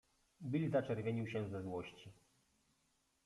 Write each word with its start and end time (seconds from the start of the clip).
Bill 0.41 0.71
zaczerwienił 0.71 1.27
się 1.27 1.49
ze 1.49 1.61
złości. 1.61 2.11